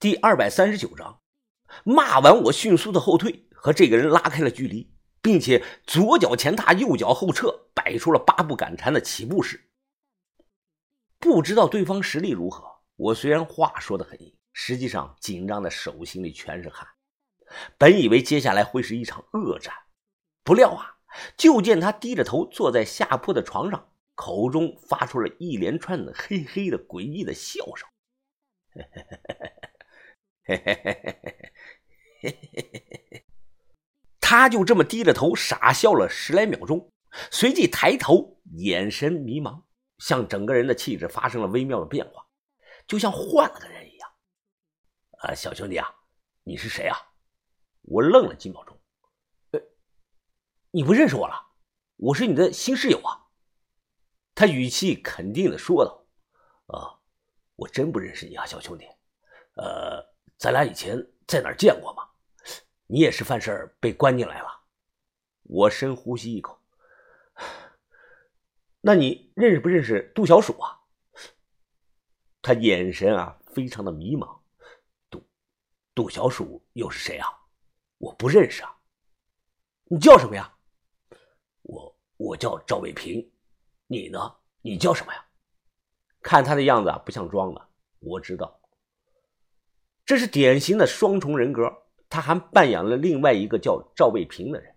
[0.00, 1.22] 第二百三十九章，
[1.84, 9.60] 骂完我，迅速的后退，和这个人拉开了距离，并且左脚前踏，右脚后撤，摆出了八步赶蝉的起步式。
[11.18, 12.64] 不知道对方实力如何，
[12.94, 16.86] 我虽然话说的很硬，实际上紧张的手心里全是汗。
[17.76, 19.74] 本以为接下来会是一场恶战，
[20.44, 20.98] 不料啊，
[21.36, 27.88] 就见他低着头坐在下铺的床上，口中发出了一连串的嘿嘿的诡异的笑声。
[28.70, 29.57] 嘿嘿嘿嘿嘿
[30.48, 31.52] 嘿嘿嘿嘿嘿。
[32.20, 33.24] 嘿嘿嘿嘿嘿
[34.18, 36.92] 他就这么低着头傻笑了十来秒钟，
[37.30, 39.62] 随即抬头，眼神迷茫，
[39.98, 42.26] 像整个人的气质发生了微妙的变化，
[42.86, 44.10] 就像换了个人一样。
[45.20, 45.88] 啊，小兄弟啊，
[46.44, 46.96] 你是谁啊？
[47.82, 48.78] 我愣了几秒钟，
[49.52, 49.60] 呃，
[50.72, 51.52] 你不认识我了？
[51.96, 53.28] 我是你的新室友啊。
[54.34, 56.06] 他语气肯定的说道
[56.68, 57.00] ：“啊，
[57.56, 58.84] 我真不认识你啊，小兄弟。
[59.54, 60.06] 呃。”
[60.38, 62.08] 咱俩以前在哪儿见过吗？
[62.86, 64.48] 你也是犯事儿被关进来了。
[65.42, 66.58] 我深呼吸一口。
[68.80, 70.80] 那你认识不认识杜小鼠啊？
[72.40, 74.38] 他眼神啊非常的迷茫。
[75.10, 75.22] 杜
[75.94, 77.28] 杜小鼠又是谁啊？
[77.98, 78.74] 我不认识啊。
[79.84, 80.56] 你叫什么呀？
[81.62, 83.28] 我我叫赵卫平。
[83.86, 84.36] 你呢？
[84.62, 85.26] 你叫什么呀？
[86.22, 87.68] 看他的样子啊，不像装的。
[87.98, 88.57] 我知道。
[90.08, 91.70] 这是典型的双重人格，
[92.08, 94.74] 他还扮演了另外一个叫赵卫平的人。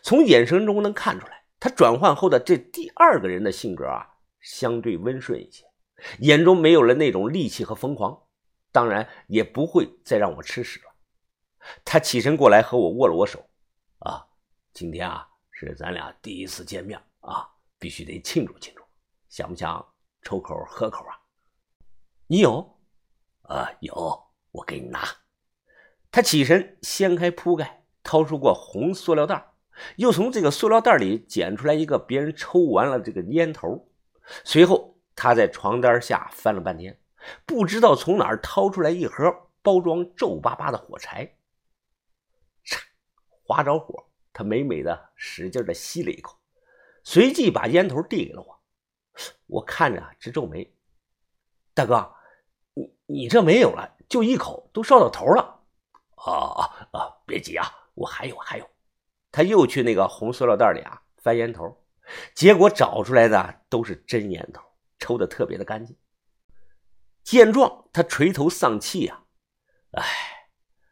[0.00, 4.06] 从眼神中能看出来，他转换后的这第二个人的性格啊，
[4.40, 5.64] 相对温顺一些，
[6.20, 8.16] 眼中没有了那种戾气和疯狂，
[8.70, 10.94] 当然也不会再让我吃屎了。
[11.84, 13.44] 他起身过来和我握了握手，
[13.98, 14.24] 啊，
[14.72, 17.44] 今天啊是咱俩第一次见面啊，
[17.76, 18.84] 必须得庆祝庆祝，
[19.28, 19.84] 想不想
[20.22, 21.18] 抽口喝口啊？
[22.28, 22.60] 你有？
[23.42, 24.22] 啊，有。
[24.54, 25.00] 我给你拿。
[26.10, 29.52] 他起身掀开铺盖，掏出过红塑料袋，
[29.96, 33.90] 又从这个塑料袋里捡出来一个别人抽完了这个烟头。
[34.44, 37.00] 随后，他在床单下翻了半天，
[37.44, 39.24] 不知道从哪掏出来一盒
[39.60, 41.36] 包装皱巴巴的火柴。
[42.64, 42.78] 嚓，
[43.42, 46.38] 划着火，他美美的使劲的吸了一口，
[47.02, 48.60] 随即把烟头递给了我。
[49.46, 50.72] 我看着直皱眉
[51.74, 52.14] ：“大哥，
[52.74, 55.60] 你你这没有了。”就一口都烧到头了，
[56.16, 57.16] 啊啊啊！
[57.26, 58.70] 别急啊，我还有还有。
[59.32, 61.84] 他又去那个红塑料袋里啊翻烟头，
[62.34, 64.62] 结果找出来的都是真烟头，
[64.98, 65.96] 抽的特别的干净。
[67.24, 69.22] 见状，他垂头丧气呀，
[69.92, 70.04] 哎，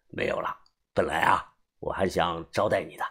[0.09, 0.59] 没有了。
[0.95, 3.05] 本来啊，我还想招待你的，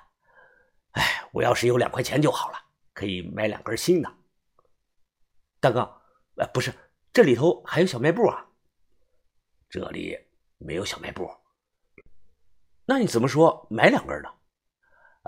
[0.91, 2.57] 哎，我要是有两块钱就好了，
[2.93, 4.11] 可以买两根新的。
[5.59, 5.81] 大哥，
[6.35, 6.73] 呃，不是，
[7.13, 8.47] 这里头还有小卖部啊。
[9.71, 10.19] 这里
[10.57, 11.31] 没有小卖部，
[12.83, 14.29] 那你怎么说买两根呢？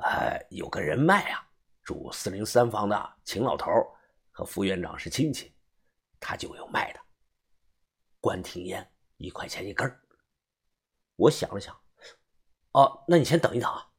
[0.03, 1.49] 哎，有个人卖啊，
[1.81, 3.71] 住四零三房的秦老头
[4.33, 5.55] 和副院长是亲戚，
[6.19, 6.99] 他就有卖的。
[8.19, 9.89] 关停烟一块钱一根
[11.15, 11.73] 我想了想，
[12.73, 13.89] 哦，那你先等一等啊。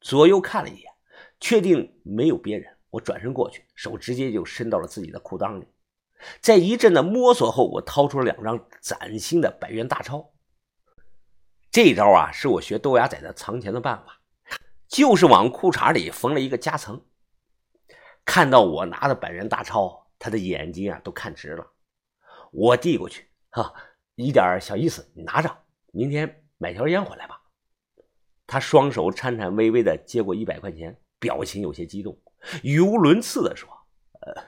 [0.00, 0.90] 左右看了一眼，
[1.38, 5.68] 确定没有别人，我转身过去，手直接就伸到了自己的裤裆里。
[6.40, 10.32] 在一阵的摸索后，我掏出了两张崭新的百元大钞。
[11.70, 14.20] 这招啊，是我学豆芽仔的藏钱的办法，
[14.88, 17.04] 就是往裤衩里缝了一个夹层。
[18.24, 21.66] 看到我拿的百元大钞，他的眼睛啊都看直了。
[22.52, 23.74] 我递过去，哈，
[24.14, 27.40] 一点小意思，你拿着，明天买条烟回来吧。
[28.46, 32.16] 他双手颤颤巍巍的接过一百块钱，表情有些激动，
[32.62, 33.68] 语无伦次的说
[34.22, 34.44] ：“呃。”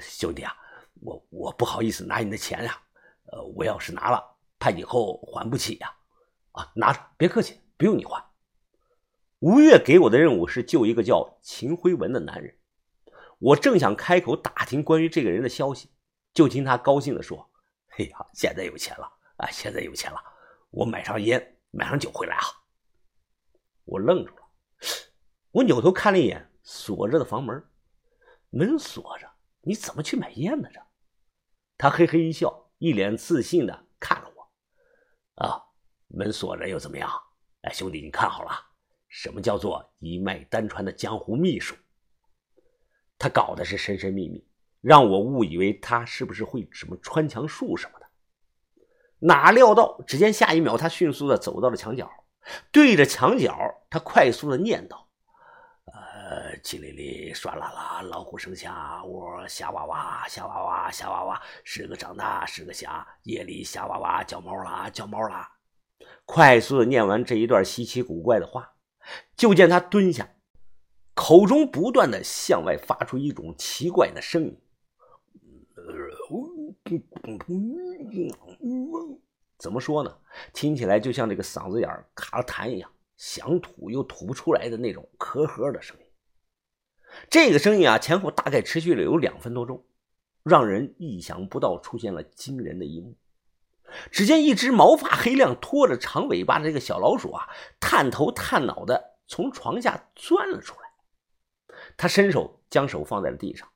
[0.00, 0.54] 兄弟啊，
[1.00, 2.80] 我我不好意思拿你的钱呀，
[3.32, 4.24] 呃，我要是拿了，
[4.58, 5.94] 怕以后还不起呀。
[6.52, 8.24] 啊，拿着，别客气，不用你还。
[9.40, 12.56] 吴越给我的任务是救一个叫秦辉文的男人。
[13.40, 15.90] 我正想开口打听关于这个人的消息，
[16.32, 17.50] 就听他高兴地说
[17.98, 20.18] ：“哎呀，现在有钱了啊，现在有钱了，
[20.70, 22.44] 我买上烟，买上酒回来啊。”
[23.84, 24.42] 我愣住了，
[25.50, 27.62] 我扭头看了一眼锁着的房门，
[28.50, 29.28] 门锁着。
[29.66, 30.68] 你怎么去买烟呢？
[30.72, 30.80] 这，
[31.78, 35.44] 他嘿嘿一笑，一脸自信的看了我。
[35.44, 35.62] 啊，
[36.08, 37.10] 门锁着又怎么样？
[37.62, 38.50] 哎，兄弟，你看好了，
[39.08, 41.74] 什么叫做一脉单传的江湖秘术？
[43.18, 44.46] 他搞的是神神秘秘，
[44.80, 48.06] 让我误以为他是不是会什么穿墙术什么的。
[49.20, 52.10] 哪料到，只见下一秒，他迅速的走到了墙角，
[52.70, 53.56] 对着墙角，
[53.88, 55.03] 他快速的念叨
[56.64, 65.52] ：“呃，叽哩哩，唰啦啦，老虎生虾，窝虾哇哇，虾哇哇，虾哇哇，十个长大，十个虾，夜里虾哇哇叫猫啦，叫猫啦。
[66.24, 68.76] 快速的念完这一段稀奇古怪的话，
[69.36, 70.26] 就见他蹲下，
[71.14, 74.58] 口中不断的向外发出一种奇怪的声音。
[79.58, 80.16] 怎么说呢？
[80.54, 86.03] 听起来就像这个嗓子眼卡了痰一样，想吐又吐不出来的那种咳咳的声音。
[87.30, 89.84] 这个声音啊，前后大概持续了有两分多钟，
[90.42, 93.16] 让人意想不到出现了惊人的一幕。
[94.10, 100.90] 只见一只毛发黑亮、拖着长尾巴的这个小老鼠啊，探头探脑的从床下钻了出来。
[101.96, 103.68] 他伸手将手放在了地上，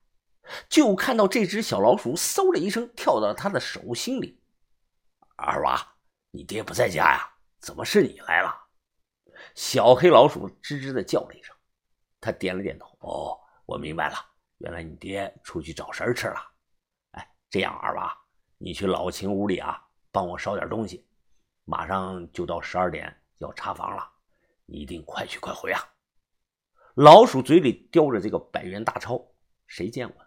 [0.68, 4.40] 就看到这只小老鼠嗖的一声跳到了他的手心里。
[5.36, 5.94] 二娃，
[6.32, 7.34] 你爹不在家呀？
[7.60, 8.54] 怎么是你来了？
[9.54, 11.54] 小黑老鼠吱吱的叫了一声。
[12.20, 12.96] 他点了点头。
[13.00, 14.16] 哦，我明白了，
[14.58, 16.40] 原来你爹出去找食吃了。
[17.12, 18.16] 哎，这样，二娃，
[18.56, 19.84] 你去老秦屋里啊。
[20.10, 21.06] 帮我烧点东西，
[21.64, 24.10] 马上就到十二点要查房了，
[24.64, 25.80] 你一定快去快回啊！
[26.94, 29.22] 老鼠嘴里叼着这个百元大钞，
[29.66, 30.24] 谁见过？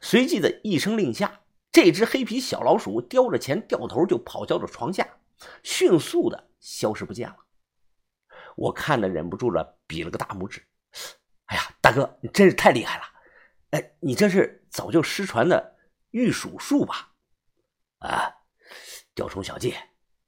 [0.00, 5.06] 随即的一声令下，这只黑皮小老鼠叼着钱掉头就跑到了床下，
[5.62, 7.36] 迅速的消失不见了。
[8.56, 10.66] 我看的忍不住了，比了个大拇指。
[11.82, 13.04] 大哥，你真是太厉害了！
[13.72, 15.76] 哎，你这是早就失传的
[16.12, 17.12] 御鼠术吧？
[17.98, 18.32] 啊！
[19.14, 19.74] 雕虫小技，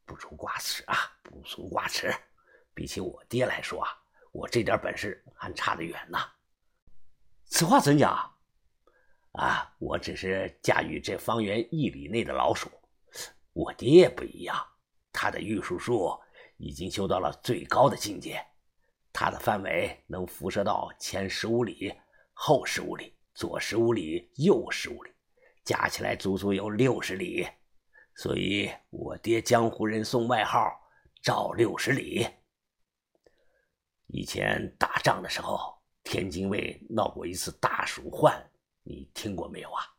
[0.05, 0.97] 不出挂齿啊！
[1.23, 2.13] 不出挂齿，
[2.75, 3.89] 比起我爹来说啊，
[4.33, 6.19] 我这点本事还差得远呢。
[7.45, 8.35] 此话怎讲？
[9.33, 12.69] 啊，我只是驾驭这方圆一里内的老鼠，
[13.53, 14.57] 我爹也不一样，
[15.13, 16.21] 他的御鼠术
[16.57, 18.45] 已经修到了最高的境界，
[19.15, 21.95] 它的范围能辐射到前十五里、
[22.33, 25.11] 后十五里、左十五里、右十五里，
[25.65, 27.47] 加起来足足有六十里。
[28.17, 30.69] 所以，我爹江湖人送外号
[31.23, 32.27] “赵六十里”。
[34.09, 38.51] 以前打仗的时候，天津卫闹过一次大鼠患，
[38.83, 39.95] 你听过没有啊？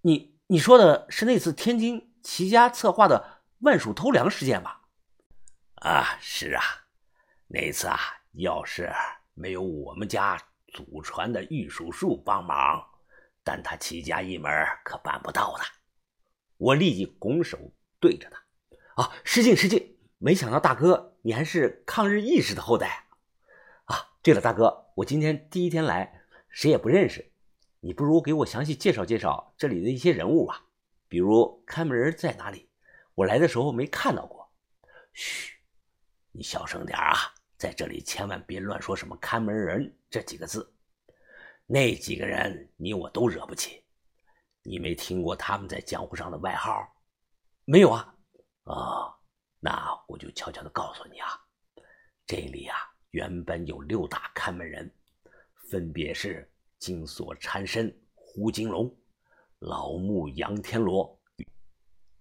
[0.00, 4.82] 你你说的是那次天津齐家策划的万鼠偷粮事件吧？
[5.76, 6.62] 啊，是啊，
[7.52, 7.98] 那次啊，
[8.34, 8.88] 要是
[9.34, 10.40] 没有我们家
[10.72, 12.80] 祖传的御鼠术帮忙，
[13.42, 14.48] 但他齐家一门
[14.84, 15.64] 可办不到的。
[16.58, 17.58] 我立即拱手
[17.98, 19.96] 对着他，啊，失敬失敬！
[20.18, 23.06] 没想到大哥你还是抗日义士的后代
[23.86, 24.12] 啊！
[24.22, 27.32] 对了，大哥，我今天第一天来，谁也不认识，
[27.80, 30.66] 你不如给我详细介绍介绍这里的一些人物吧，
[31.08, 32.70] 比如看门人在哪里？
[33.16, 34.52] 我来的时候没看到过。
[35.12, 35.56] 嘘，
[36.30, 37.16] 你小声点啊，
[37.60, 40.72] 在这里千万别乱说什么看门人这几个字，
[41.66, 43.84] 那几个人你我都惹不起。
[44.62, 46.72] 你没听过他们在江湖上的外号？
[47.66, 48.14] 没有啊！
[48.64, 49.14] 啊，
[49.58, 51.28] 那我就悄悄的告诉你啊，
[52.26, 52.78] 这里啊
[53.10, 54.90] 原本有六大看门人，
[55.68, 58.90] 分别是金锁缠身胡金龙、
[59.58, 61.20] 老木杨天罗、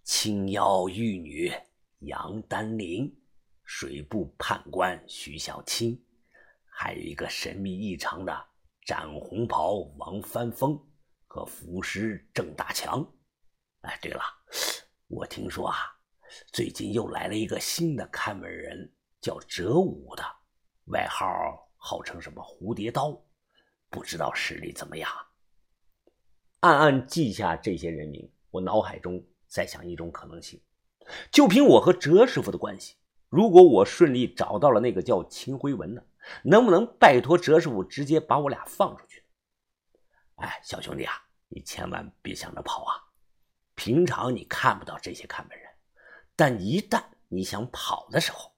[0.04, 1.50] 青腰玉女
[2.00, 3.10] 杨丹玲、
[3.72, 6.04] 水部判官徐小青，
[6.66, 8.48] 还有一个神秘异常的
[8.84, 10.84] 斩红袍王翻风。
[11.28, 13.08] 和符师郑大强，
[13.82, 14.24] 哎，对了，
[15.08, 15.78] 我听说啊，
[16.52, 18.92] 最近又来了一个新的看门人，
[19.22, 20.24] 叫哲武的，
[20.86, 21.28] 外号
[21.78, 23.24] 号称什么蝴蝶刀，
[23.92, 25.08] 不知道实力怎么样。
[26.62, 30.60] 暗暗记下这些人名，我脑海中在想一种可能性：
[31.32, 32.96] 就凭我和哲师傅的关系，
[33.30, 36.04] 如果我顺利找到了那个叫秦辉文的，
[36.44, 39.24] 能不能拜托哲师傅直接把我俩放出去？
[40.36, 41.14] 哎，小兄弟啊，
[41.48, 42.96] 你千万别想着跑啊！
[43.76, 45.70] 平常你看不到这些看门人，
[46.36, 48.52] 但一旦你想跑的时候，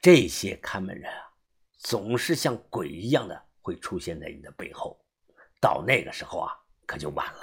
[0.00, 1.32] 这些看门人啊，
[1.78, 4.98] 总是像鬼一样的会出现在你的背后。
[5.60, 6.52] 到那个时候啊，
[6.86, 7.40] 可就晚了。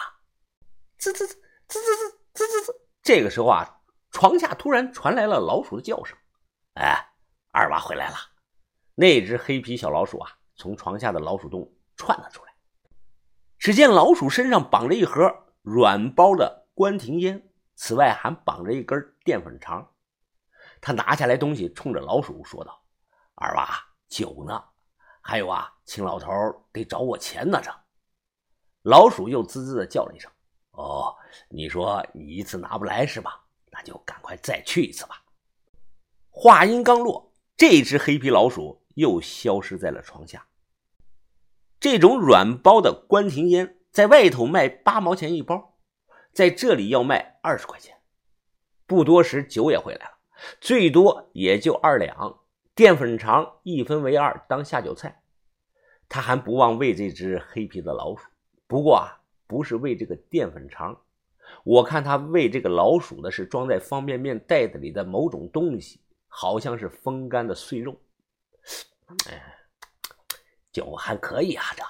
[0.97, 1.35] 滋滋滋
[1.67, 2.81] 滋滋滋滋滋！
[3.03, 3.81] 这个时候啊，
[4.11, 6.17] 床下突然传来了老鼠的叫声。
[6.75, 7.13] 哎，
[7.51, 8.15] 二娃回来了！
[8.95, 12.53] 那只黑皮小老鼠啊，从床下的老鼠洞窜了出来。
[13.57, 19.93] 只见老鼠身上绑着一盒软包的关停烟，此外还绑着一根淀粉肠。
[20.79, 22.81] 他拿下来东西，冲着老鼠说道
[23.35, 23.69] ：“二娃，
[24.07, 24.63] 酒呢？
[25.21, 26.31] 还有啊，秦老头
[26.71, 27.69] 得找我钱呢。”这
[28.83, 30.31] 老鼠又滋滋的叫了一声
[30.71, 31.13] ：“哦，
[31.49, 33.45] 你说你一次拿不来是吧？
[33.71, 35.21] 那就赶快再去一次吧。”
[36.41, 40.47] 话音刚落，这只黑皮老鼠又消失在了床下。
[41.81, 45.75] 这种软包的关停烟在外头卖八毛钱一包，
[46.31, 47.97] 在这里要卖二十块钱。
[48.87, 50.11] 不多时，酒也回来了，
[50.61, 52.39] 最多也就二两。
[52.73, 55.21] 淀粉肠一分为二当下酒菜。
[56.07, 58.29] 他还不忘喂这只黑皮的老鼠，
[58.65, 61.01] 不过啊，不是喂这个淀粉肠。
[61.65, 68.01] 我看他喂这个老鼠的是装在方便面袋子里的某种东西，好像是风干的碎肉。
[69.27, 69.57] 哎。
[70.71, 71.83] 酒还可以啊，这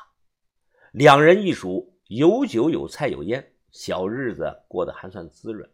[0.93, 5.69] 两人一数，有酒有菜有烟，小日子过得还算滋润。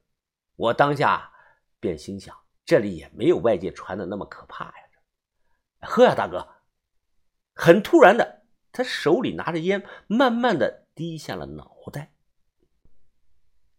[0.55, 1.31] 我当下
[1.79, 4.73] 便心想，这里也没有外界传的那么可怕呀。
[5.81, 6.47] 喝呀，大哥！
[7.53, 12.11] 很突然的，他手里拿着烟，慢慢的低下了脑袋。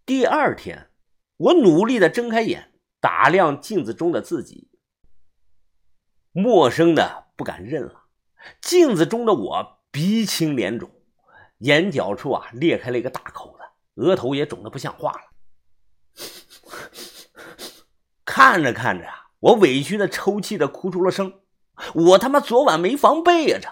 [0.07, 0.89] 第二天，
[1.37, 4.71] 我努力的睁开眼，打量镜子中的自己，
[6.37, 8.03] 陌生的不敢认了。
[8.61, 10.91] 镜子中的我鼻青脸肿，
[11.61, 13.65] 眼角处啊裂开了一个大口子，
[14.03, 15.21] 额头也肿得不像话了。
[18.27, 21.41] 看着看着啊，我委屈的抽泣的哭出了声。
[21.95, 23.59] 我他妈昨晚没防备呀！
[23.59, 23.69] 这